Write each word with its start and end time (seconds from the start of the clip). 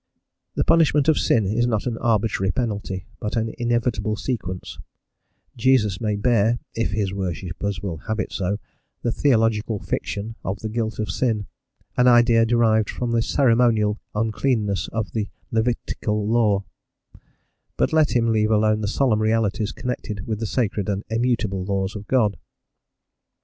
The 0.55 0.63
punishment 0.63 1.07
of 1.09 1.19
sin 1.19 1.45
is 1.45 1.67
not 1.67 1.85
an 1.85 1.99
arbitrary 1.99 2.49
penalty, 2.51 3.05
but 3.19 3.35
an 3.35 3.53
inevitable 3.59 4.15
sequence: 4.15 4.79
Jesus 5.55 6.01
may 6.01 6.15
bear, 6.15 6.57
if 6.73 6.89
his 6.89 7.13
worshippers 7.13 7.83
will 7.83 7.97
have 8.07 8.19
it 8.19 8.31
so, 8.33 8.57
the 9.03 9.11
theological 9.11 9.77
fiction 9.79 10.33
of 10.43 10.57
the 10.61 10.69
"guilt 10.69 10.97
of 10.97 11.11
sin," 11.11 11.45
an 11.97 12.07
idea 12.07 12.47
derived 12.47 12.89
from 12.89 13.11
the 13.11 13.21
ceremonial 13.21 13.99
uncleanness 14.15 14.87
of 14.87 15.11
the 15.11 15.29
Levitical 15.51 16.27
law, 16.27 16.63
but 17.77 17.93
let 17.93 18.15
him 18.15 18.31
leave 18.31 18.49
alone 18.49 18.81
the 18.81 18.87
solemn 18.87 19.21
realities 19.21 19.71
connected 19.71 20.25
with 20.25 20.39
the 20.39 20.47
sacred 20.47 20.89
and 20.89 21.03
immutable 21.11 21.63
laws 21.63 21.95
of 21.95 22.07
God. 22.07 22.37